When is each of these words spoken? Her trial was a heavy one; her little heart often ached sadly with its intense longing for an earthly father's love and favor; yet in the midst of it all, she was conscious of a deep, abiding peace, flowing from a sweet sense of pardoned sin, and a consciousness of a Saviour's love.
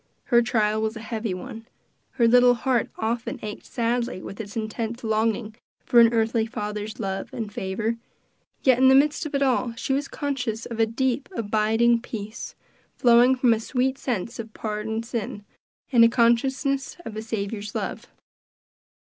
Her 0.23 0.41
trial 0.41 0.81
was 0.81 0.95
a 0.95 0.99
heavy 0.99 1.35
one; 1.35 1.67
her 2.13 2.27
little 2.27 2.55
heart 2.55 2.89
often 2.97 3.37
ached 3.43 3.67
sadly 3.67 4.19
with 4.19 4.41
its 4.41 4.57
intense 4.57 5.03
longing 5.03 5.53
for 5.85 5.99
an 5.99 6.11
earthly 6.11 6.47
father's 6.47 6.99
love 6.99 7.31
and 7.31 7.53
favor; 7.53 7.97
yet 8.63 8.79
in 8.79 8.87
the 8.87 8.95
midst 8.95 9.27
of 9.27 9.35
it 9.35 9.43
all, 9.43 9.75
she 9.75 9.93
was 9.93 10.07
conscious 10.07 10.65
of 10.65 10.79
a 10.79 10.87
deep, 10.87 11.29
abiding 11.35 12.01
peace, 12.01 12.55
flowing 12.95 13.35
from 13.35 13.53
a 13.53 13.59
sweet 13.59 13.99
sense 13.99 14.39
of 14.39 14.55
pardoned 14.55 15.05
sin, 15.05 15.45
and 15.91 16.03
a 16.03 16.09
consciousness 16.09 16.97
of 17.05 17.15
a 17.15 17.21
Saviour's 17.21 17.75
love. 17.75 18.07